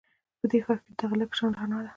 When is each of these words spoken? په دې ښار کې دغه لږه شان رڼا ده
په 0.39 0.45
دې 0.51 0.59
ښار 0.65 0.77
کې 0.83 0.91
دغه 1.01 1.15
لږه 1.19 1.35
شان 1.37 1.51
رڼا 1.59 1.79
ده 1.85 1.89